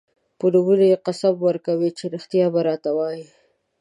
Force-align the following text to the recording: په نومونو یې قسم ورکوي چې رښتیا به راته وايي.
په 0.39 0.45
نومونو 0.53 0.85
یې 0.91 0.97
قسم 1.05 1.33
ورکوي 1.47 1.89
چې 1.97 2.03
رښتیا 2.13 2.45
به 2.53 2.59
راته 2.67 2.89
وايي. 2.97 3.25